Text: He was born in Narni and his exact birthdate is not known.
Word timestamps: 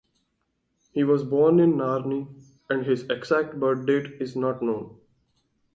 He 0.93 1.03
was 1.03 1.23
born 1.23 1.59
in 1.59 1.73
Narni 1.73 2.27
and 2.71 2.83
his 2.87 3.03
exact 3.07 3.59
birthdate 3.59 4.19
is 4.19 4.35
not 4.35 4.59
known. 4.63 4.97